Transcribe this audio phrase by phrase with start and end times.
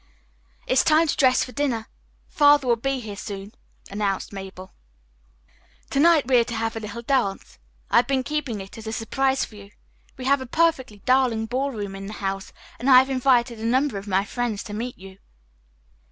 [0.65, 1.85] "It's time to dress for dinner.
[2.27, 3.53] Father will be here soon,"
[3.91, 4.73] announced Mabel.
[5.91, 7.59] "To night we are to have a little dance.
[7.91, 9.69] I have been keeping it as a surprise for you.
[10.17, 13.99] We have a perfectly darling ballroom in the house and I have invited a number
[13.99, 15.19] of my friends to meet you."